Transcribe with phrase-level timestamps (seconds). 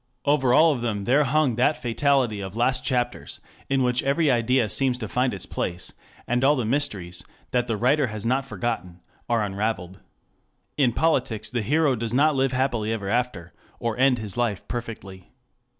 [0.25, 4.67] Over all of them there hung that fatality of last chapters, in which every idea
[4.67, 5.93] seems to find its place,
[6.25, 9.99] and all the mysteries, that the writer has not forgotten, are unravelled.
[10.75, 15.27] In politics the hero does not live happily ever after, or end his life perfectly.